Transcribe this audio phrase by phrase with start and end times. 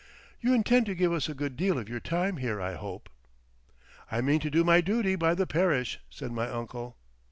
[0.39, 3.07] You intend to give us a good deal of your time here, I hope."
[4.11, 6.97] "I mean to do my duty by the Parish," said my uncle.